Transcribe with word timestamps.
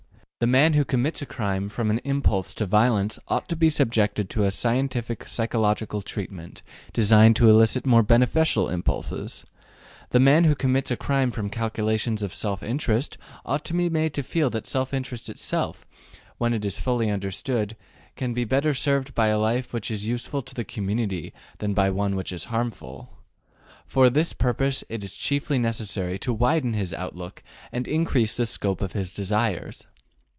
The 0.43 0.47
man 0.47 0.73
who 0.73 0.83
commits 0.83 1.21
a 1.21 1.27
crime 1.27 1.69
from 1.69 1.91
an 1.91 1.99
impulse 1.99 2.55
to 2.55 2.65
violence 2.65 3.19
ought 3.27 3.47
to 3.49 3.55
be 3.55 3.69
subjected 3.69 4.27
to 4.31 4.43
a 4.43 4.49
scientific 4.49 5.27
psychological 5.27 6.01
treatment, 6.01 6.63
designed 6.93 7.35
to 7.35 7.47
elicit 7.47 7.85
more 7.85 8.01
beneficial 8.01 8.67
impulses. 8.67 9.45
The 10.09 10.19
man 10.19 10.45
who 10.45 10.55
commits 10.55 10.89
a 10.89 10.97
crime 10.97 11.29
from 11.29 11.51
calculations 11.51 12.23
of 12.23 12.33
self 12.33 12.63
interest 12.63 13.19
ought 13.45 13.63
to 13.65 13.75
be 13.75 13.87
made 13.87 14.15
to 14.15 14.23
feel 14.23 14.49
that 14.49 14.65
self 14.65 14.95
interest 14.95 15.29
itself, 15.29 15.85
when 16.39 16.55
it 16.55 16.65
is 16.65 16.79
fully 16.79 17.07
understood, 17.11 17.75
can 18.15 18.33
be 18.33 18.43
better 18.43 18.73
served 18.73 19.13
by 19.13 19.27
a 19.27 19.37
life 19.37 19.73
which 19.73 19.91
is 19.91 20.07
useful 20.07 20.41
to 20.41 20.55
the 20.55 20.65
community 20.65 21.35
than 21.59 21.75
by 21.75 21.91
one 21.91 22.15
which 22.15 22.31
is 22.31 22.45
harmful. 22.45 23.11
For 23.85 24.09
this 24.09 24.33
purpose 24.33 24.83
it 24.89 25.03
is 25.03 25.15
chiefly 25.15 25.59
necessary 25.59 26.17
to 26.17 26.33
widen 26.33 26.73
his 26.73 26.95
outlook 26.95 27.43
and 27.71 27.87
increase 27.87 28.35
the 28.35 28.47
scope 28.47 28.81
of 28.81 28.93
his 28.93 29.13
desires. 29.13 29.85